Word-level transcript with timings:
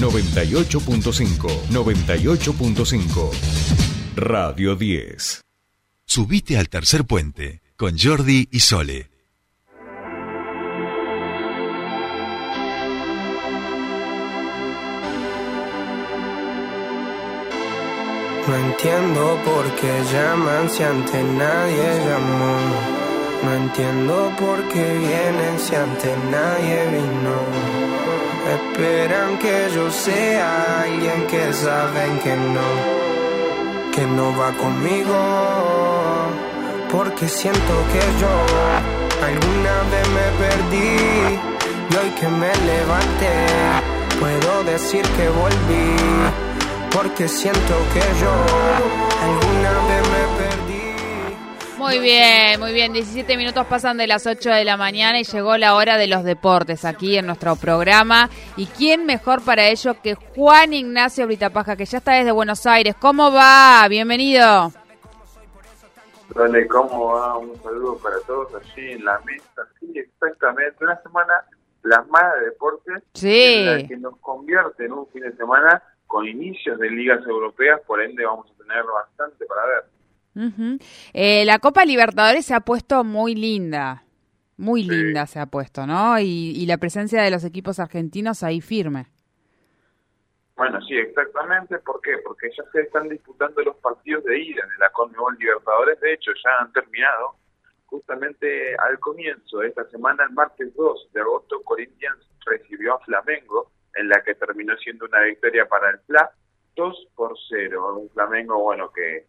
98.5, 0.00 1.68
98.5. 1.68 3.30
Radio 4.16 4.74
10. 4.74 5.42
Subite 6.06 6.56
al 6.56 6.70
tercer 6.70 7.04
puente 7.04 7.60
con 7.76 7.98
Jordi 7.98 8.48
y 8.50 8.60
Sole. 8.60 9.10
No 18.48 18.56
entiendo 18.56 19.38
por 19.44 19.74
qué 19.76 20.02
llaman 20.12 20.70
si 20.70 20.82
antes 20.82 21.24
nadie 21.24 22.06
llamó. 22.06 22.56
No 23.44 23.54
entiendo 23.54 24.32
por 24.38 24.66
qué 24.68 24.98
vienen 24.98 25.58
si 25.58 25.74
antes 25.74 26.16
nadie 26.30 26.86
vino. 26.90 28.19
Esperan 28.54 29.38
que 29.38 29.68
yo 29.74 29.90
sea 29.90 30.82
alguien 30.82 31.26
que 31.26 31.52
saben 31.52 32.18
que 32.18 32.34
no, 32.36 32.70
que 33.94 34.04
no 34.06 34.36
va 34.36 34.52
conmigo. 34.52 35.16
Porque 36.90 37.28
siento 37.28 37.74
que 37.92 38.02
yo 38.20 38.32
alguna 39.28 39.76
vez 39.92 40.06
me 40.18 40.26
perdí 40.42 41.38
y 41.90 41.96
hoy 41.96 42.10
que 42.18 42.28
me 42.28 42.52
levanté 42.70 43.34
puedo 44.20 44.64
decir 44.64 45.02
que 45.16 45.28
volví 45.28 46.50
porque 46.92 47.28
siento 47.28 47.74
que 47.94 48.00
yo 48.20 48.32
alguna 49.26 49.72
vez 49.88 50.02
me 50.14 50.22
perdí. 50.38 50.69
Muy 51.80 51.98
bien, 51.98 52.60
muy 52.60 52.74
bien. 52.74 52.92
17 52.92 53.38
minutos 53.38 53.66
pasan 53.66 53.96
de 53.96 54.06
las 54.06 54.26
8 54.26 54.50
de 54.50 54.64
la 54.66 54.76
mañana 54.76 55.18
y 55.18 55.24
llegó 55.24 55.56
la 55.56 55.74
hora 55.74 55.96
de 55.96 56.08
los 56.08 56.24
deportes 56.24 56.84
aquí 56.84 57.16
en 57.16 57.24
nuestro 57.24 57.56
programa. 57.56 58.28
¿Y 58.58 58.66
quién 58.66 59.06
mejor 59.06 59.42
para 59.42 59.66
ello 59.66 59.96
que 60.02 60.14
Juan 60.14 60.74
Ignacio 60.74 61.26
Britapaja, 61.26 61.76
que 61.76 61.86
ya 61.86 61.96
está 61.96 62.12
desde 62.12 62.32
Buenos 62.32 62.66
Aires? 62.66 62.94
¿Cómo 63.00 63.32
va? 63.32 63.86
Bienvenido. 63.88 64.70
Dale, 66.34 66.66
¿cómo 66.68 67.14
va? 67.14 67.38
Un 67.38 67.56
saludo 67.62 67.96
para 67.96 68.20
todos 68.26 68.48
allí 68.54 68.92
en 68.92 69.04
la 69.06 69.18
mesa. 69.20 69.66
Sí, 69.80 69.90
exactamente. 69.96 70.84
Una 70.84 71.00
semana 71.00 71.32
plasmada 71.80 72.34
de 72.40 72.44
deportes 72.44 73.02
Sí. 73.14 73.86
que 73.88 73.96
nos 73.96 74.18
convierte 74.18 74.84
en 74.84 74.92
un 74.92 75.06
fin 75.08 75.22
de 75.22 75.32
semana 75.32 75.82
con 76.06 76.28
inicios 76.28 76.78
de 76.78 76.90
ligas 76.90 77.20
europeas, 77.26 77.80
por 77.86 78.02
ende 78.02 78.22
vamos 78.26 78.46
a 78.52 78.62
tener 78.62 78.84
bastante 78.84 79.46
para 79.46 79.64
ver. 79.64 79.84
Eh, 81.12 81.44
la 81.44 81.58
Copa 81.58 81.84
Libertadores 81.84 82.46
se 82.46 82.54
ha 82.54 82.60
puesto 82.60 83.04
muy 83.04 83.34
linda. 83.34 84.04
Muy 84.56 84.82
Sí. 84.84 84.90
linda 84.90 85.26
se 85.26 85.38
ha 85.40 85.46
puesto, 85.46 85.86
¿no? 85.86 86.18
Y, 86.18 86.52
y 86.56 86.66
la 86.66 86.76
presencia 86.76 87.22
de 87.22 87.30
los 87.30 87.44
equipos 87.44 87.78
argentinos 87.80 88.42
ahí 88.42 88.60
firme. 88.60 89.06
Bueno, 90.56 90.78
sí, 90.82 90.94
exactamente. 90.94 91.78
¿Por 91.78 92.02
qué? 92.02 92.18
Porque 92.22 92.50
ya 92.56 92.62
se 92.70 92.82
están 92.82 93.08
disputando 93.08 93.62
los 93.62 93.76
partidos 93.76 94.22
de 94.24 94.38
ida 94.38 94.62
de 94.62 94.78
la 94.78 94.90
Conmebol 94.90 95.36
Libertadores. 95.38 95.98
De 96.00 96.12
hecho, 96.12 96.32
ya 96.44 96.50
han 96.60 96.72
terminado. 96.72 97.36
Justamente 97.86 98.76
al 98.76 98.98
comienzo 99.00 99.58
de 99.60 99.68
esta 99.68 99.84
semana, 99.88 100.24
el 100.24 100.30
martes 100.34 100.72
2 100.76 101.08
de 101.12 101.20
agosto, 101.22 101.62
Corinthians 101.62 102.18
recibió 102.46 102.94
a 102.94 103.00
Flamengo, 103.00 103.72
en 103.94 104.08
la 104.08 104.22
que 104.22 104.34
terminó 104.34 104.76
siendo 104.76 105.06
una 105.06 105.22
victoria 105.22 105.66
para 105.66 105.90
el 105.90 105.98
FLA, 106.00 106.30
2 106.76 107.08
por 107.16 107.34
0. 107.48 107.96
Un 107.98 108.10
Flamengo, 108.10 108.62
bueno, 108.62 108.92
que 108.92 109.26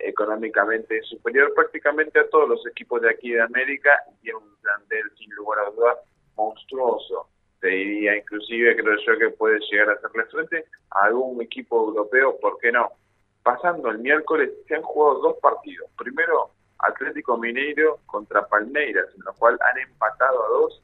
económicamente 0.00 1.02
superior 1.02 1.52
prácticamente 1.54 2.18
a 2.20 2.28
todos 2.28 2.48
los 2.48 2.66
equipos 2.66 3.00
de 3.02 3.10
aquí 3.10 3.32
de 3.32 3.40
América 3.40 4.02
y 4.12 4.22
tiene 4.22 4.38
un 4.38 4.56
plantel, 4.60 5.10
sin 5.16 5.30
lugar 5.34 5.60
a 5.60 5.70
dudas, 5.70 5.98
monstruoso 6.36 7.28
te 7.60 7.68
diría 7.68 8.16
inclusive 8.16 8.76
creo 8.76 8.96
yo 9.04 9.18
que 9.18 9.30
puede 9.30 9.58
llegar 9.70 9.90
a 9.90 9.92
hacerle 9.94 10.24
frente 10.26 10.64
a 10.92 11.04
algún 11.06 11.42
equipo 11.42 11.88
europeo, 11.88 12.38
¿por 12.38 12.58
qué 12.60 12.70
no? 12.70 12.92
Pasando 13.42 13.90
el 13.90 13.98
miércoles 13.98 14.50
se 14.66 14.76
han 14.76 14.82
jugado 14.82 15.20
dos 15.20 15.36
partidos. 15.42 15.90
Primero 15.96 16.50
Atlético 16.78 17.36
Mineiro 17.36 17.98
contra 18.06 18.46
Palmeiras, 18.46 19.06
en 19.16 19.24
lo 19.24 19.32
cual 19.34 19.58
han 19.60 19.78
empatado 19.78 20.44
a 20.44 20.48
dos, 20.48 20.82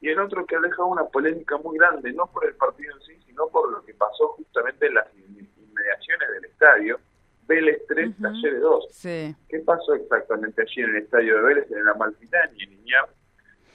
y 0.00 0.08
el 0.08 0.18
otro 0.18 0.44
que 0.44 0.56
ha 0.56 0.60
dejado 0.60 0.88
una 0.88 1.04
polémica 1.04 1.56
muy 1.58 1.78
grande, 1.78 2.12
no 2.12 2.26
por 2.26 2.44
el 2.44 2.56
partido 2.56 2.94
en 2.96 3.02
sí, 3.02 3.22
sino 3.26 3.46
por 3.48 3.70
lo 3.70 3.84
que 3.84 3.94
pasó 3.94 4.28
justamente 4.30 4.86
en 4.86 4.94
las 4.94 5.14
in- 5.14 5.48
inmediaciones 5.56 6.28
del 6.32 6.44
estadio, 6.46 6.98
Vélez 7.46 7.82
3, 7.88 8.08
Ujú. 8.10 8.22
Talleres 8.22 8.60
2. 8.60 8.86
Sí. 8.90 9.36
¿Qué 9.48 9.58
pasó 9.60 9.94
exactamente 9.94 10.62
allí 10.62 10.82
en 10.82 10.90
el 10.90 10.96
estadio 11.02 11.36
de 11.36 11.42
Vélez, 11.42 11.70
en 11.70 11.78
el 11.78 11.88
Amalfitani, 11.88 12.62
en 12.62 12.72
Iñar? 12.72 13.08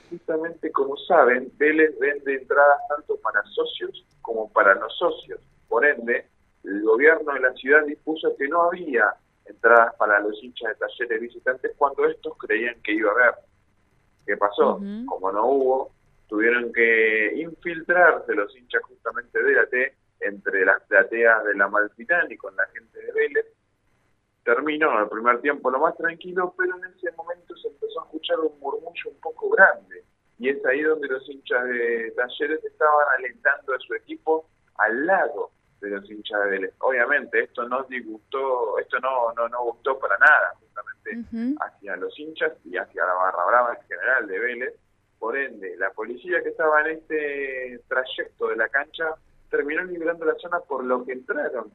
Justamente 0.10 0.72
como 0.72 0.98
saben, 0.98 1.52
Vélez 1.58 1.98
vende 2.00 2.36
entradas 2.36 2.80
tanto 2.90 3.18
para 3.22 3.42
socios 3.44 4.06
como 4.22 4.52
para 4.52 4.76
no 4.76 4.90
socios. 4.90 5.40
Por 5.70 5.86
ende, 5.86 6.28
el 6.64 6.82
gobierno 6.84 7.34
de 7.34 7.40
la 7.40 7.54
ciudad 7.54 7.86
dispuso 7.86 8.36
que 8.38 8.48
no 8.48 8.64
había 8.64 9.16
entradas 9.46 9.96
para 9.96 10.20
los 10.20 10.42
hinchas 10.44 10.70
de 10.70 10.76
talleres 10.86 11.22
visitantes 11.22 11.72
cuando 11.78 12.06
estos 12.06 12.38
creían 12.38 12.82
que 12.82 12.92
iba 12.94 13.10
a 13.10 13.14
haber. 13.14 13.36
¿Qué 14.26 14.38
pasó? 14.38 14.80
Como 15.08 15.32
no 15.32 15.46
hubo, 15.46 15.92
tuvieron 16.28 16.72
que 16.74 17.34
infiltrarse 17.36 18.34
los 18.36 18.56
hinchas 18.56 18.84
justamente 18.84 19.42
de 19.42 19.54
la 19.54 19.66
T 19.68 19.96
entre 20.20 20.66
las 20.66 20.82
plateas 20.84 21.44
de 21.46 21.56
la 21.56 21.68
Malfitani 21.68 22.38
con 22.38 22.56
la 22.56 22.66
gente 22.68 23.00
de 23.00 23.12
Vélez 23.14 23.46
terminó 24.56 25.00
el 25.02 25.08
primer 25.08 25.40
tiempo 25.42 25.72
lo 25.72 25.80
más 25.80 25.96
tranquilo, 25.96 26.54
pero 26.58 26.76
en 26.78 26.84
ese 26.94 27.12
momento 27.16 27.56
se 27.56 27.70
empezó 27.70 28.02
a 28.02 28.04
escuchar 28.06 28.40
un 28.40 28.60
murmullo 28.60 29.10
un 29.10 29.20
poco 29.22 29.50
grande. 29.50 30.04
Y 30.40 30.50
es 30.50 30.66
ahí 30.66 30.82
donde 30.82 31.08
los 31.08 31.28
hinchas 31.30 31.64
de 31.66 32.12
Talleres 32.16 32.64
estaban 32.66 33.06
alentando 33.18 33.74
a 33.74 33.80
su 33.80 33.94
equipo 33.94 34.46
al 34.76 35.06
lado 35.06 35.52
de 35.80 35.90
los 35.92 36.10
hinchas 36.10 36.44
de 36.44 36.50
Vélez. 36.50 36.74
Obviamente 36.80 37.44
esto 37.44 37.68
no 37.68 37.84
disgustó, 37.84 38.78
esto 38.80 39.00
no, 39.00 39.32
no, 39.34 39.48
no 39.48 39.64
gustó 39.64 39.98
para 40.00 40.18
nada, 40.18 40.54
justamente 40.60 41.20
Ujú. 41.20 41.56
hacia 41.64 41.96
los 41.96 42.18
hinchas 42.20 42.54
y 42.66 42.76
hacia 42.78 43.06
la 43.06 43.14
barra 43.14 43.46
brava 43.46 43.78
en 43.80 43.88
general 43.88 44.28
de 44.28 44.40
Vélez. 44.40 44.74
Por 45.18 45.38
ende, 45.38 45.78
la 45.78 45.92
policía 45.92 46.42
que 46.42 46.50
estaba 46.50 46.82
en 46.82 46.98
este 46.98 47.80
trayecto 47.88 48.48
de 48.48 48.56
la 48.56 48.68
cancha 48.68 49.16
terminó 49.50 49.84
librando 49.84 50.26
la 50.26 50.36
zona 50.36 50.60
por 50.60 50.84
lo 50.84 51.06
que 51.06 51.14
entraron 51.14 51.72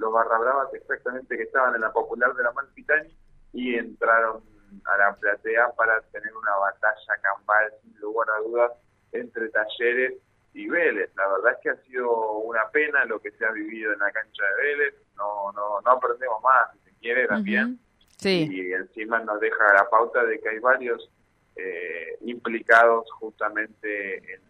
los 0.00 0.12
barra 0.12 0.38
bravas 0.38 0.72
exactamente 0.74 1.36
que 1.36 1.42
estaban 1.44 1.74
en 1.74 1.82
la 1.82 1.92
popular 1.92 2.34
de 2.34 2.42
la 2.42 2.52
Malpitani 2.52 3.14
y 3.52 3.74
entraron 3.76 4.42
a 4.84 4.96
la 4.96 5.14
platea 5.16 5.68
para 5.76 6.00
tener 6.12 6.34
una 6.36 6.54
batalla 6.56 7.16
campal 7.22 7.72
sin 7.82 7.98
lugar 8.00 8.28
a 8.30 8.40
dudas 8.40 8.72
entre 9.12 9.48
Talleres 9.50 10.14
y 10.54 10.68
Vélez. 10.68 11.10
La 11.16 11.28
verdad 11.28 11.52
es 11.52 11.58
que 11.62 11.70
ha 11.70 11.76
sido 11.84 12.10
una 12.38 12.68
pena 12.70 13.04
lo 13.04 13.20
que 13.20 13.30
se 13.32 13.44
ha 13.44 13.50
vivido 13.52 13.92
en 13.92 13.98
la 13.98 14.10
cancha 14.10 14.42
de 14.44 14.62
Vélez. 14.62 14.94
No, 15.16 15.52
no, 15.52 15.80
no 15.80 15.90
aprendemos 15.90 16.42
más, 16.42 16.72
si 16.72 16.78
se 16.90 16.98
quiere 16.98 17.26
también. 17.26 17.78
Sí. 18.16 18.48
y 18.50 18.72
encima 18.74 19.18
nos 19.20 19.40
deja 19.40 19.72
la 19.72 19.88
pauta 19.88 20.22
de 20.24 20.38
que 20.40 20.48
hay 20.50 20.58
varios 20.58 21.10
eh, 21.56 22.16
implicados 22.20 23.10
justamente 23.12 24.34
en 24.34 24.40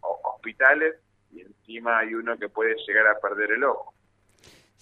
ho- 0.00 0.20
hospitales 0.24 0.96
y 1.30 1.42
encima 1.42 1.98
hay 1.98 2.14
uno 2.14 2.38
que 2.38 2.48
puede 2.48 2.74
llegar 2.86 3.06
a 3.06 3.18
perder 3.20 3.52
el 3.52 3.64
ojo. 3.64 3.92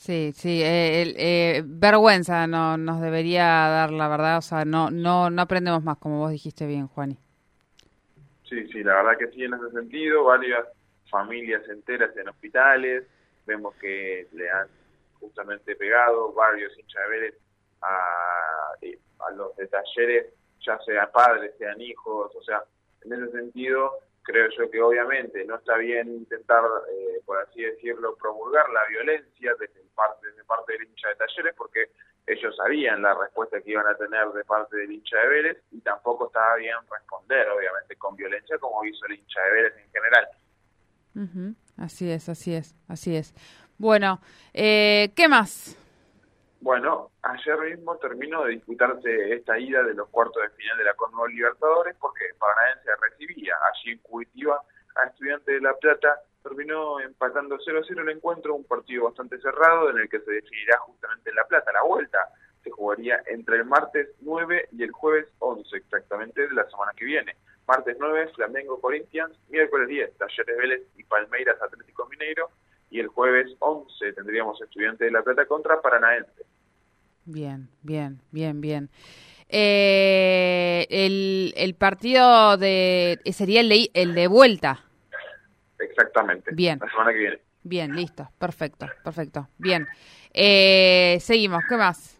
Sí, 0.00 0.32
sí, 0.32 0.62
eh, 0.62 1.12
eh, 1.18 1.62
vergüenza 1.62 2.46
no, 2.46 2.78
nos 2.78 3.02
debería 3.02 3.44
dar 3.44 3.90
la 3.90 4.08
verdad, 4.08 4.38
o 4.38 4.40
sea, 4.40 4.64
no, 4.64 4.90
no, 4.90 5.28
no 5.28 5.42
aprendemos 5.42 5.84
más, 5.84 5.98
como 5.98 6.20
vos 6.20 6.30
dijiste 6.30 6.66
bien, 6.66 6.88
Juani. 6.88 7.18
Sí, 8.48 8.66
sí, 8.68 8.82
la 8.82 8.94
verdad 8.94 9.18
que 9.18 9.28
sí 9.28 9.44
en 9.44 9.52
ese 9.52 9.70
sentido, 9.72 10.24
varias 10.24 10.66
familias 11.10 11.68
enteras 11.68 12.16
en 12.16 12.30
hospitales, 12.30 13.04
vemos 13.44 13.74
que 13.74 14.26
le 14.32 14.48
han 14.48 14.68
justamente 15.20 15.76
pegado 15.76 16.32
varios 16.32 16.72
hinchas 16.78 17.02
a, 17.82 17.98
eh, 18.80 18.98
a 19.18 19.30
los 19.32 19.54
de 19.56 19.66
talleres, 19.66 20.32
ya 20.64 20.78
sean 20.78 21.10
padres, 21.12 21.52
sean 21.58 21.78
hijos, 21.78 22.34
o 22.34 22.42
sea, 22.42 22.62
en 23.04 23.12
ese 23.12 23.32
sentido 23.32 23.98
creo 24.30 24.48
yo 24.56 24.70
que 24.70 24.80
obviamente 24.80 25.44
no 25.44 25.56
está 25.56 25.76
bien 25.76 26.08
intentar, 26.08 26.62
eh, 26.92 27.20
por 27.24 27.38
así 27.38 27.62
decirlo, 27.62 28.16
promulgar 28.16 28.68
la 28.70 28.84
violencia 28.86 29.52
desde 29.58 29.80
parte, 29.94 30.26
desde 30.28 30.44
parte 30.44 30.72
del 30.72 30.88
hincha 30.88 31.08
de 31.08 31.16
talleres, 31.16 31.54
porque 31.56 31.90
ellos 32.26 32.54
sabían 32.56 33.02
la 33.02 33.14
respuesta 33.14 33.60
que 33.60 33.72
iban 33.72 33.86
a 33.86 33.96
tener 33.96 34.28
de 34.28 34.44
parte 34.44 34.76
del 34.76 34.92
hincha 34.92 35.18
de 35.18 35.28
Vélez 35.28 35.58
y 35.72 35.80
tampoco 35.80 36.26
estaba 36.26 36.56
bien 36.56 36.76
responder, 36.90 37.48
obviamente, 37.48 37.96
con 37.96 38.14
violencia 38.14 38.58
como 38.58 38.84
hizo 38.84 39.06
el 39.06 39.14
hincha 39.14 39.40
de 39.42 39.50
Vélez 39.50 39.74
en 39.76 39.90
general. 39.90 40.28
Ujú, 41.16 41.54
Así 41.76 42.10
es, 42.10 42.28
así 42.28 42.54
es, 42.54 42.74
así 42.88 43.16
es. 43.16 43.34
Bueno, 43.78 44.20
eh, 44.52 45.10
¿qué 45.16 45.28
más? 45.28 45.76
Bueno, 46.60 47.10
ayer 47.22 47.58
mismo 47.58 47.96
terminó 47.96 48.44
de 48.44 48.52
disputarse 48.52 49.32
esta 49.32 49.58
ida 49.58 49.82
de 49.82 49.94
los 49.94 50.08
cuartos 50.10 50.42
de 50.42 50.50
final 50.50 50.76
de 50.76 50.84
la 50.84 50.94
Conmebol 50.94 51.32
Libertadores 51.32 51.96
porque 51.98 52.34
Paranaense 52.38 52.90
recibía 53.00 53.54
allí 53.64 53.92
en 53.92 53.98
Curitiba 53.98 54.60
a 54.96 55.04
Estudiantes 55.04 55.46
de 55.46 55.60
La 55.62 55.72
Plata. 55.74 56.20
Terminó 56.42 57.00
empatando 57.00 57.58
0-0 57.58 58.02
el 58.02 58.08
encuentro, 58.10 58.54
un 58.54 58.64
partido 58.64 59.04
bastante 59.04 59.40
cerrado 59.40 59.88
en 59.88 60.00
el 60.00 60.08
que 60.10 60.20
se 60.20 60.32
definirá 60.32 60.78
justamente 60.80 61.30
en 61.30 61.36
La 61.36 61.44
Plata. 61.44 61.72
La 61.72 61.82
vuelta 61.82 62.28
se 62.62 62.70
jugaría 62.70 63.22
entre 63.26 63.56
el 63.56 63.64
martes 63.64 64.08
9 64.20 64.68
y 64.72 64.82
el 64.82 64.90
jueves 64.90 65.28
11 65.38 65.76
exactamente 65.78 66.46
de 66.46 66.54
la 66.54 66.68
semana 66.68 66.92
que 66.94 67.06
viene. 67.06 67.36
Martes 67.66 67.96
9, 67.98 68.32
Flamengo 68.34 68.78
Corinthians, 68.82 69.34
miércoles 69.48 69.88
10, 69.88 70.18
Talleres 70.18 70.58
Vélez 70.58 70.82
y 70.96 71.04
Palmeiras 71.04 71.60
Atlético 71.62 72.06
Mineiro, 72.06 72.50
y 72.90 73.00
el 73.00 73.08
jueves 73.08 73.48
11 73.58 74.12
tendríamos 74.12 74.60
Estudiantes 74.60 75.06
de 75.06 75.10
La 75.10 75.22
Plata 75.22 75.46
contra 75.46 75.80
Paranaense. 75.80 76.44
Bien, 77.24 77.68
bien, 77.82 78.20
bien, 78.30 78.60
bien. 78.60 78.90
Eh, 79.48 80.86
el, 80.90 81.52
el 81.56 81.74
partido 81.74 82.56
de 82.56 83.18
sería 83.32 83.60
el 83.60 83.68
de, 83.68 83.90
el 83.94 84.14
de 84.14 84.26
vuelta. 84.26 84.84
Exactamente. 85.78 86.50
Bien. 86.52 86.78
La 86.80 86.90
semana 86.90 87.12
que 87.12 87.18
viene. 87.18 87.38
Bien, 87.62 87.94
listo, 87.94 88.28
perfecto, 88.38 88.86
perfecto. 89.04 89.48
Bien. 89.58 89.86
Eh, 90.32 91.18
seguimos, 91.20 91.62
¿qué 91.68 91.76
más? 91.76 92.16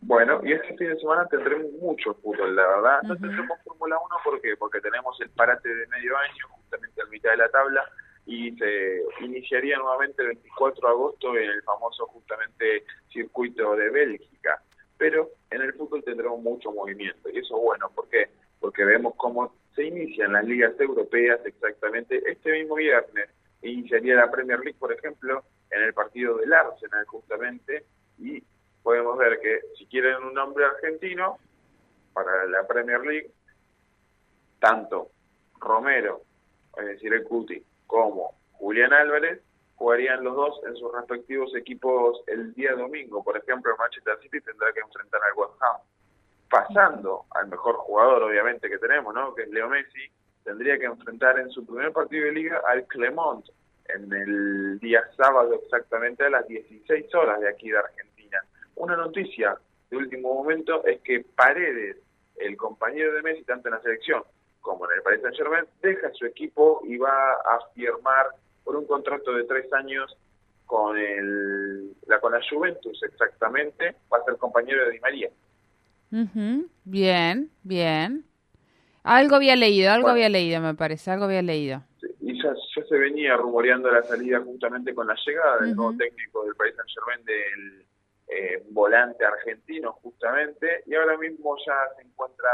Bueno, 0.00 0.40
y 0.44 0.52
este 0.52 0.76
fin 0.76 0.88
de 0.88 0.98
semana 0.98 1.26
tendremos 1.28 1.72
mucho 1.80 2.14
fútbol, 2.14 2.54
la 2.54 2.66
verdad. 2.66 3.02
No 3.02 3.16
tendremos 3.16 3.58
Fórmula 3.64 3.96
1 3.96 4.16
porque 4.22 4.56
porque 4.58 4.80
tenemos 4.80 5.18
el 5.20 5.30
parate 5.30 5.68
de 5.68 5.86
medio 5.86 6.16
año, 6.18 6.48
justamente 6.50 7.00
a 7.00 7.06
mitad 7.06 7.30
de 7.30 7.36
la 7.38 7.48
tabla, 7.48 7.84
y 8.34 8.56
se 8.56 9.02
iniciaría 9.20 9.78
nuevamente 9.78 10.22
el 10.22 10.28
24 10.28 10.88
de 10.88 10.92
agosto 10.92 11.36
en 11.36 11.50
el 11.50 11.62
famoso 11.62 12.06
justamente 12.06 12.84
circuito 13.12 13.76
de 13.76 13.90
Bélgica. 13.90 14.60
Pero 14.98 15.30
en 15.50 15.62
el 15.62 15.72
fútbol 15.74 16.02
tendremos 16.02 16.40
mucho 16.40 16.72
movimiento, 16.72 17.28
y 17.30 17.38
eso 17.38 17.56
bueno, 17.58 17.90
¿por 17.94 18.08
qué? 18.08 18.28
Porque 18.58 18.84
vemos 18.84 19.14
cómo 19.16 19.54
se 19.74 19.84
inician 19.84 20.32
las 20.32 20.44
ligas 20.44 20.78
europeas 20.80 21.40
exactamente 21.44 22.22
este 22.26 22.52
mismo 22.52 22.76
viernes. 22.76 23.28
Iniciaría 23.62 24.16
la 24.16 24.30
Premier 24.30 24.60
League, 24.60 24.78
por 24.78 24.92
ejemplo, 24.92 25.44
en 25.70 25.82
el 25.82 25.94
partido 25.94 26.36
del 26.36 26.52
Arsenal 26.52 27.04
justamente, 27.06 27.84
y 28.18 28.42
podemos 28.82 29.16
ver 29.16 29.38
que 29.40 29.60
si 29.78 29.86
quieren 29.86 30.22
un 30.22 30.34
nombre 30.34 30.64
argentino 30.64 31.38
para 32.12 32.46
la 32.46 32.66
Premier 32.66 33.00
League, 33.00 33.30
tanto 34.60 35.10
Romero, 35.58 36.22
es 36.76 36.86
decir, 36.86 37.12
el 37.12 37.24
Cuti, 37.24 37.64
como 37.86 38.34
Julián 38.52 38.92
Álvarez 38.92 39.40
jugarían 39.76 40.24
los 40.24 40.34
dos 40.34 40.60
en 40.66 40.76
sus 40.76 40.92
respectivos 40.92 41.54
equipos 41.54 42.22
el 42.26 42.54
día 42.54 42.74
domingo. 42.74 43.22
Por 43.22 43.36
ejemplo, 43.36 43.72
el 43.72 43.78
Manchester 43.78 44.18
City 44.22 44.40
tendrá 44.40 44.72
que 44.72 44.80
enfrentar 44.80 45.20
al 45.22 45.36
West 45.36 45.54
Ham. 45.62 45.80
Pasando 46.48 47.24
al 47.30 47.48
mejor 47.48 47.76
jugador, 47.76 48.22
obviamente, 48.22 48.68
que 48.68 48.78
tenemos, 48.78 49.14
¿no? 49.14 49.34
que 49.34 49.42
es 49.42 49.48
Leo 49.50 49.68
Messi, 49.68 50.10
tendría 50.44 50.78
que 50.78 50.84
enfrentar 50.84 51.38
en 51.38 51.50
su 51.50 51.66
primer 51.66 51.92
partido 51.92 52.26
de 52.26 52.32
liga 52.32 52.62
al 52.66 52.86
Clermont 52.86 53.46
en 53.86 54.12
el 54.12 54.78
día 54.78 55.02
sábado 55.16 55.54
exactamente 55.62 56.24
a 56.24 56.30
las 56.30 56.46
16 56.46 57.14
horas 57.14 57.40
de 57.40 57.48
aquí 57.48 57.70
de 57.70 57.78
Argentina. 57.78 58.42
Una 58.76 58.96
noticia 58.96 59.56
de 59.90 59.96
último 59.96 60.34
momento 60.34 60.84
es 60.84 61.00
que 61.00 61.24
Paredes, 61.34 61.96
el 62.36 62.56
compañero 62.56 63.12
de 63.14 63.22
Messi, 63.22 63.44
tanto 63.44 63.68
en 63.68 63.74
la 63.74 63.82
selección 63.82 64.22
como 64.64 64.90
en 64.90 64.96
el 64.96 65.02
Paris 65.02 65.20
Saint 65.20 65.36
Germain, 65.36 65.64
deja 65.82 66.10
su 66.14 66.24
equipo 66.24 66.80
y 66.84 66.96
va 66.96 67.32
a 67.32 67.60
firmar 67.74 68.28
por 68.64 68.74
un 68.76 68.86
contrato 68.86 69.34
de 69.34 69.44
tres 69.44 69.70
años 69.74 70.16
con 70.64 70.96
el 70.96 71.92
la 72.06 72.18
con 72.18 72.32
la 72.32 72.40
Juventus 72.48 72.98
exactamente, 73.02 73.94
va 74.10 74.18
a 74.18 74.24
ser 74.24 74.38
compañero 74.38 74.86
de 74.86 74.92
Di 74.92 75.00
María. 75.00 75.28
Bien, 76.84 77.50
bien. 77.62 78.24
Algo 79.02 79.36
había 79.36 79.54
leído, 79.54 79.92
algo 79.92 80.08
había 80.08 80.30
leído, 80.30 80.60
me 80.62 80.74
parece, 80.74 81.10
algo 81.10 81.26
había 81.26 81.42
leído. 81.42 81.82
Y 82.20 82.42
ya, 82.42 82.54
ya, 82.54 82.84
se 82.86 82.96
venía 82.96 83.36
rumoreando 83.36 83.90
la 83.90 84.02
salida 84.02 84.40
justamente 84.40 84.94
con 84.94 85.06
la 85.06 85.16
llegada 85.26 85.58
del 85.58 85.76
nuevo 85.76 85.94
técnico 85.98 86.42
del 86.44 86.54
Paris 86.54 86.74
Saint 86.76 86.90
Germain 86.90 87.24
del 87.26 87.86
eh, 88.28 88.64
volante 88.70 89.26
argentino 89.26 89.92
justamente, 89.92 90.84
y 90.86 90.94
ahora 90.94 91.18
mismo 91.18 91.54
ya 91.66 91.74
se 91.96 92.02
encuentra 92.08 92.48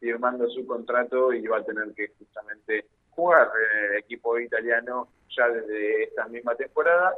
firmando 0.00 0.48
su 0.50 0.66
contrato 0.66 1.32
y 1.32 1.46
va 1.46 1.58
a 1.58 1.64
tener 1.64 1.92
que 1.94 2.08
justamente 2.18 2.86
jugar 3.10 3.50
en 3.74 3.92
el 3.92 3.98
equipo 3.98 4.38
italiano 4.38 5.08
ya 5.36 5.48
desde 5.48 6.04
esta 6.04 6.26
misma 6.28 6.54
temporada, 6.54 7.14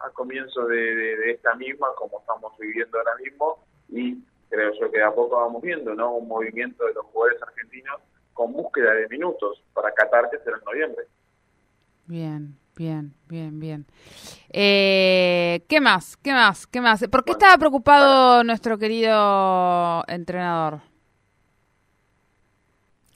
a 0.00 0.10
comienzo 0.10 0.66
de, 0.66 1.30
esta 1.30 1.54
misma, 1.54 1.88
como 1.96 2.20
estamos 2.20 2.52
viviendo 2.58 2.98
ahora 2.98 3.16
mismo, 3.22 3.64
y 3.88 4.18
creo 4.50 4.72
yo 4.78 4.90
que 4.90 5.02
a 5.02 5.12
poco 5.12 5.36
vamos 5.36 5.62
viendo 5.62 5.94
no 5.94 6.16
un 6.16 6.28
movimiento 6.28 6.84
de 6.84 6.94
los 6.94 7.06
jugadores 7.06 7.42
argentinos 7.42 8.00
con 8.34 8.52
búsqueda 8.52 8.92
de 8.92 9.08
minutos 9.08 9.62
para 9.72 9.92
Qatar, 9.92 10.28
que 10.30 10.38
será 10.40 10.58
en 10.58 10.64
noviembre. 10.64 11.04
Bien, 12.06 12.58
bien, 12.76 13.14
bien, 13.28 13.58
bien. 13.58 13.86
Eh, 14.50 15.64
¿Qué 15.68 15.80
más? 15.80 16.16
¿Qué 16.16 16.32
más? 16.32 16.66
¿Qué 16.66 16.80
más? 16.80 17.06
¿Por 17.08 17.24
qué 17.24 17.32
estaba 17.32 17.56
preocupado 17.56 18.44
nuestro 18.44 18.78
querido 18.78 20.04
entrenador? 20.06 20.80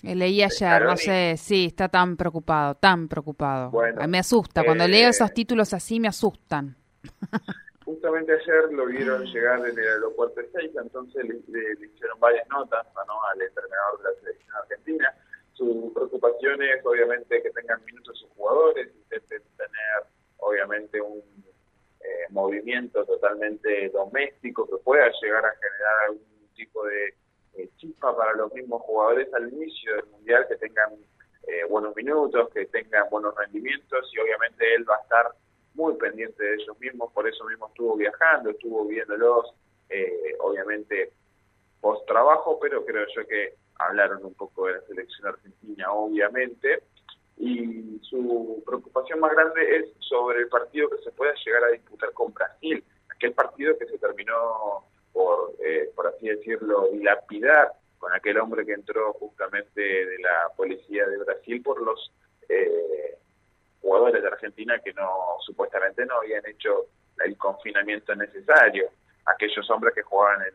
Eh, 0.02 0.14
leí 0.14 0.43
ayer, 0.43 0.82
no 0.82 0.97
sé, 0.97 1.35
sí, 1.37 1.67
está 1.67 1.88
tan 1.88 2.17
preocupado, 2.17 2.75
tan 2.75 3.08
preocupado. 3.08 3.70
me 4.08 4.19
asusta, 4.19 4.64
cuando 4.64 4.88
leo 4.88 5.06
eh, 5.06 5.11
esos 5.11 5.32
títulos 5.32 5.75
así 5.75 6.00
me 6.00 6.08
asustan. 6.08 6.76
Justamente 7.85 8.32
ayer 8.32 8.73
lo 8.73 8.87
vieron 8.87 9.25
llegar 9.26 9.61
desde 9.62 9.82
el 9.82 9.88
aeropuerto 9.88 10.41
de 10.41 10.50
Seiza, 10.52 10.81
entonces 10.81 11.25
le, 11.25 11.87
hicieron 11.87 12.20
varias 12.20 12.49
notas 12.49 12.87
¿no? 13.06 13.25
al 13.25 13.43
entrenador 13.43 13.99
de 13.99 14.05
la 14.05 14.20
selección 14.20 14.56
argentina. 14.56 15.14
Su 15.55 15.93
preocupación 15.94 16.62
es 16.62 16.85
obviamente 16.87 17.43
que 17.43 17.50
tengan 17.50 17.85
minutos 17.85 18.19
sus 18.19 18.31
jugadores, 18.31 18.88
intenten 18.94 19.43
tener 19.56 20.05
obviamente 20.38 21.00
un 21.00 21.23
eh, 22.00 22.26
movimiento 22.31 23.05
totalmente 23.05 23.91
doméstico 23.91 24.67
que 24.67 24.76
pueda 24.82 25.11
llegar 25.20 25.44
a 25.44 25.55
generar 25.56 25.96
algún 26.08 26.49
tipo 26.55 26.87
de 26.87 27.08
eh, 27.08 27.14
chispa 27.76 28.17
para 28.17 28.35
los 28.35 28.52
mismos 28.52 28.82
jugadores 28.82 29.32
al 29.35 29.52
inicio 29.52 29.97
del 29.97 30.06
mundial, 30.06 30.47
que 30.49 30.56
tengan 30.56 30.93
eh, 31.47 31.64
buenos 31.69 31.94
minutos, 31.97 32.49
que 32.52 32.67
tengan 32.67 33.08
buenos 33.11 33.35
rendimientos 33.35 34.11
y 34.12 34.19
obviamente 34.20 34.75
él 34.75 34.88
va 34.88 34.97
a 34.97 35.02
estar 35.02 35.26
muy 35.75 35.94
pendiente 35.94 36.43
de 36.43 36.55
ellos 36.55 36.79
mismos, 36.79 37.12
por 37.12 37.29
eso 37.29 37.44
mismo 37.44 37.69
estuvo 37.69 37.97
viajando, 37.97 38.50
estuvo 38.50 38.87
viéndolos, 38.87 39.55
eh, 39.88 40.37
obviamente 40.41 41.12
post 41.81 42.06
trabajo, 42.06 42.58
pero 42.61 42.85
creo 42.85 43.06
yo 43.14 43.26
que 43.26 43.55
hablaron 43.79 44.25
un 44.25 44.35
poco 44.35 44.67
de 44.67 44.75
la 44.75 44.81
selección 44.82 45.29
argentina, 45.29 45.93
obviamente, 45.93 46.82
y 47.38 47.99
su 48.03 48.62
preocupación 48.67 49.20
más 49.20 49.32
grande 49.32 49.76
es 49.76 49.87
sobre 50.00 50.41
el 50.41 50.49
partido 50.49 50.91
que 50.91 50.99
se 50.99 51.11
pueda 51.12 51.32
llegar 51.44 51.64
a 51.64 51.69
disputar 51.69 52.12
con 52.12 52.35
Brasil, 52.35 52.85
aquel 53.08 53.32
partido 53.32 53.79
que 53.79 53.87
se 53.87 53.99
terminó 53.99 54.85
por, 55.12 55.54
eh, 55.64 55.90
por 55.94 56.06
así 56.08 56.28
decirlo, 56.28 56.88
dilapidar 56.92 57.72
con 57.98 58.12
aquel 58.12 58.38
hombre 58.38 58.64
que 58.64 58.72
entró 58.72 59.12
justamente 59.14 59.80
de 59.80 60.18
la 60.18 60.50
policía 60.56 61.06
de 61.06 61.18
Brasil 61.18 61.62
por 61.62 61.82
los 61.82 62.12
eh, 62.48 63.18
jugadores 63.80 64.22
de 64.22 64.28
Argentina 64.28 64.78
que 64.78 64.92
no 64.94 65.36
supuestamente 65.44 66.06
no 66.06 66.16
habían 66.18 66.46
hecho 66.46 66.86
el 67.24 67.36
confinamiento 67.36 68.14
necesario. 68.14 68.88
Aquellos 69.26 69.69
hombres 69.70 69.94
que 69.94 70.02
jugaban 70.02 70.43
en, 70.43 70.55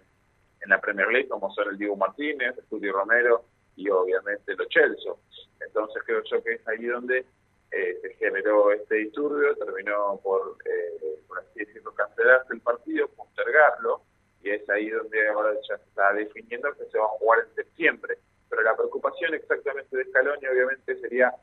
en 0.62 0.70
la 0.70 0.82
Premier 0.82 1.08
League, 1.10 1.30
como 1.30 1.52
son 1.54 1.70
el 1.70 1.78
Diego 1.78 1.96
Martínez, 1.96 2.56
el 2.72 2.92
Romero 2.92 3.46
y 3.76 3.90
obviamente 3.90 4.56
los 4.56 4.68
Chelsea. 4.70 5.14
Entonces 5.62 6.02
creo 6.06 6.24
yo 6.24 6.44
que 6.44 6.54
es 6.54 6.68
ahí 6.68 6.86
donde 6.86 7.26
eh, 7.72 8.00
se 8.02 8.14
generó 8.16 8.72
este 8.72 8.96
disturbio, 8.96 9.56
terminó 9.56 10.20
por, 10.24 10.58
eh, 10.66 11.20
por 11.28 11.40
así 11.40 11.60
decirlo, 11.60 11.94
cancelarse 11.94 12.54
el 12.54 12.62
partido, 12.62 13.08
postergarlo, 13.10 14.02
y 14.46 14.52
es 14.52 14.70
ahí 14.70 14.90
donde 14.90 15.28
ahora 15.30 15.54
ya 15.68 15.78
se 15.78 15.84
está 15.84 16.14
definiendo 16.14 16.72
que 16.76 16.86
se 16.86 17.00
va 17.00 17.06
a 17.06 17.18
jugar 17.20 17.40
en 17.40 17.56
septiembre. 17.56 18.20
Pero 18.48 18.62
la 18.62 18.76
preocupación 18.76 19.34
exactamente 19.34 19.98
de 19.98 20.06
Scaloni 20.06 20.46
obviamente 20.46 20.96
sería 21.02 21.34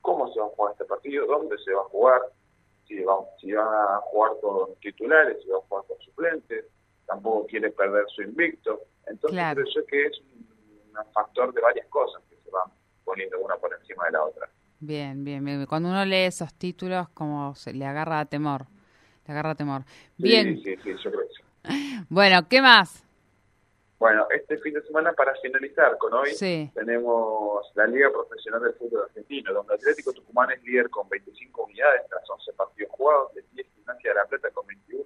cómo 0.00 0.32
se 0.32 0.40
va 0.40 0.46
a 0.46 0.48
jugar 0.50 0.72
este 0.72 0.84
partido, 0.84 1.26
dónde 1.26 1.56
se 1.58 1.72
va 1.72 1.82
a 1.82 1.84
jugar, 1.84 2.22
si 2.88 3.00
va, 3.04 3.20
si 3.40 3.52
va 3.52 3.96
a 3.96 4.00
jugar 4.00 4.32
con 4.42 4.74
titulares, 4.80 5.40
si 5.42 5.48
va 5.48 5.58
a 5.58 5.60
jugar 5.60 5.84
con 5.86 5.98
suplentes, 6.00 6.64
tampoco 7.06 7.46
quiere 7.46 7.70
perder 7.70 8.04
su 8.08 8.22
invicto. 8.22 8.80
Entonces 9.06 9.40
creo 9.52 9.66
yo 9.72 9.86
que 9.86 10.06
es 10.06 10.20
un, 10.20 10.50
factor 11.14 11.54
de 11.54 11.60
varias 11.60 11.86
cosas 11.86 12.20
que 12.28 12.36
se 12.36 12.50
van 12.50 12.68
poniendo 13.04 13.38
una 13.38 13.56
por 13.56 13.72
encima 13.72 14.06
de 14.06 14.10
la 14.10 14.24
otra. 14.24 14.50
Bien, 14.80 15.22
bien, 15.24 15.44
bien. 15.44 15.64
Cuando 15.66 15.88
uno 15.88 16.04
lee 16.04 16.24
esos 16.24 16.52
títulos, 16.54 17.08
como 17.10 17.54
se 17.54 17.72
le 17.72 17.86
agarra 17.86 18.24
temor. 18.24 18.66
Le 19.26 19.32
agarra 19.32 19.54
temor. 19.54 19.82
Bien. 20.18 20.56
Sí, 20.56 20.76
sí, 20.76 20.76
sí, 20.82 20.90
yo 21.02 21.10
creo 21.10 21.28
que 21.28 21.34
sí. 21.34 21.39
Bueno, 22.08 22.48
¿qué 22.48 22.60
más? 22.60 23.04
Bueno, 23.98 24.26
este 24.34 24.56
fin 24.58 24.72
de 24.72 24.82
semana 24.82 25.12
para 25.12 25.34
finalizar 25.42 25.98
con 25.98 26.14
hoy 26.14 26.30
tenemos 26.74 27.70
la 27.74 27.86
Liga 27.86 28.10
Profesional 28.10 28.62
del 28.62 28.72
Fútbol 28.72 29.02
Argentino, 29.02 29.52
donde 29.52 29.74
Atlético 29.74 30.12
Tucumán 30.14 30.50
es 30.52 30.62
líder 30.64 30.88
con 30.88 31.06
25 31.08 31.64
unidades 31.64 32.02
tras 32.08 32.28
11 32.30 32.52
partidos 32.54 32.92
jugados, 32.92 33.34
de 33.34 33.44
10 33.52 33.66
Gimnasia 33.74 34.10
de 34.10 34.14
la 34.16 34.24
Plata 34.24 34.50
con 34.52 34.66
21, 34.66 35.04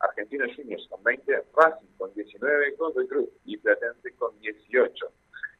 Argentinos 0.00 0.50
Juniors 0.56 0.86
con 0.90 1.02
20, 1.04 1.44
Racing 1.54 1.96
con 1.96 2.12
19, 2.14 2.70
Godoy 2.72 3.06
Cruz 3.06 3.28
y 3.44 3.56
Platense 3.58 4.12
con 4.16 4.36
18. 4.40 5.06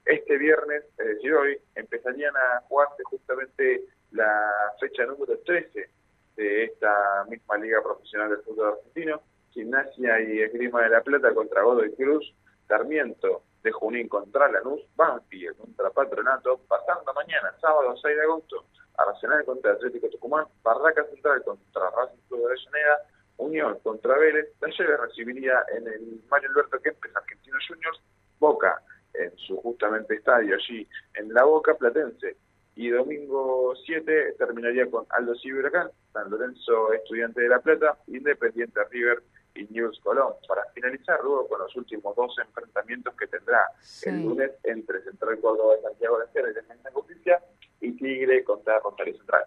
Este 0.05 0.37
viernes, 0.37 0.83
es 0.99 1.07
decir 1.07 1.33
hoy, 1.35 1.59
empezarían 1.77 2.37
a 2.37 2.63
jugarse 2.69 3.05
justamente 3.05 3.85
la 4.11 4.75
fecha 4.81 5.07
número 5.07 5.39
13 5.39 5.89
de 6.35 6.65
esta 6.65 7.25
misma 7.29 7.59
Liga 7.59 7.81
Profesional 7.81 8.31
del 8.31 8.43
Fútbol 8.43 8.73
Argentino, 8.73 9.23
Gimnasia 9.53 10.21
y 10.21 10.41
Esgrima 10.41 10.83
de 10.83 10.91
la 10.91 11.03
Plata 11.03 11.33
contra 11.35 11.63
Godoy 11.63 11.95
Cruz, 11.95 12.35
Sarmiento 12.69 13.43
de 13.63 13.71
Junín 13.71 14.09
contra 14.09 14.51
Lanús, 14.51 14.83
Banfield 14.97 15.57
contra 15.57 15.91
Patronato, 15.91 16.61
pasando 16.69 17.13
mañana, 17.15 17.55
sábado 17.61 17.95
6 17.97 18.17
de 18.17 18.23
agosto, 18.23 18.65
Arsenal 18.97 19.45
contra 19.45 19.73
Atlético 19.73 20.09
Tucumán, 20.09 20.47
Barraca 20.63 21.05
Central 21.05 21.43
contra 21.45 21.91
Racing 21.91 22.21
Club 22.29 22.41
de 22.41 22.47
Avellaneda, 22.47 22.99
Unión 23.39 23.79
contra 23.83 24.19
Vélez, 24.19 24.49
Talleres 24.59 25.01
recibiría 25.01 25.65
en 25.77 25.87
el 25.87 26.23
Mario 26.31 26.51
Alberto 26.51 26.81
Kempes 26.81 27.15
Argentino 27.15 27.59
Juniors, 27.67 28.01
Boca 28.39 28.83
en 29.15 29.37
su 29.37 29.57
justamente 29.59 30.15
estadio 30.15 30.55
allí 30.55 30.87
en 31.15 31.33
La 31.33 31.45
Boca 31.45 31.75
Platense. 31.75 32.37
Y 32.75 32.89
domingo 32.89 33.75
7 33.85 34.37
terminaría 34.39 34.91
con 34.91 35.05
Aldo 35.11 35.35
Huracán, 35.45 35.91
San 36.13 36.31
Lorenzo 36.31 36.93
Estudiante 36.95 37.43
de 37.43 37.49
La 37.49 37.61
Plata, 37.61 37.99
Independiente 38.07 38.83
River 38.91 39.23
y 39.55 39.65
News 39.73 40.01
Colón. 40.03 40.35
Para 40.49 40.65
finalizar, 40.75 41.21
luego 41.23 41.49
con 41.49 41.61
los 41.61 41.75
últimos 41.77 42.15
dos 42.17 42.37
enfrentamientos 42.39 43.15
que 43.15 43.27
tendrá 43.27 43.65
el 44.05 44.23
lunes 44.23 44.51
entre 44.65 45.03
Central 45.03 45.39
Córdoba 45.41 45.75
de 45.77 45.83
Santiago 45.83 46.19
de 46.19 46.25
Estero 46.27 46.51
y 46.51 46.55
Defensa 46.55 46.91
Justicia 46.93 47.43
y 47.81 47.93
Tigre 47.93 48.45
contra 48.45 48.79
Rosario 48.81 49.17
Central. 49.17 49.45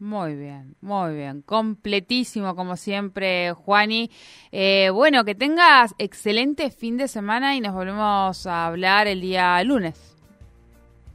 Muy 0.00 0.36
bien, 0.36 0.76
muy 0.80 1.14
bien. 1.14 1.42
Completísimo, 1.42 2.54
como 2.54 2.76
siempre, 2.76 3.52
Juani. 3.52 4.10
Eh, 4.52 4.90
bueno, 4.90 5.24
que 5.24 5.34
tengas 5.34 5.94
excelente 5.98 6.70
fin 6.70 6.96
de 6.96 7.08
semana 7.08 7.56
y 7.56 7.60
nos 7.60 7.74
volvemos 7.74 8.46
a 8.46 8.66
hablar 8.66 9.08
el 9.08 9.20
día 9.20 9.62
lunes. 9.64 10.16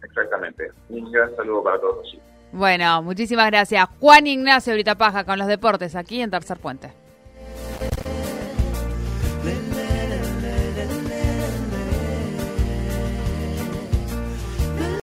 Exactamente. 0.04 0.70
Un 0.90 1.10
gran 1.12 1.34
saludo 1.36 1.64
para 1.64 1.80
todos. 1.80 2.18
Bueno, 2.52 3.02
muchísimas 3.02 3.48
gracias. 3.48 3.88
Juan 4.00 4.28
Ignacio 4.28 4.76
Paja 4.98 5.24
con 5.24 5.40
los 5.40 5.48
deportes 5.48 5.96
aquí 5.96 6.22
en 6.22 6.30
Tercer 6.30 6.60
Puente. 6.60 7.03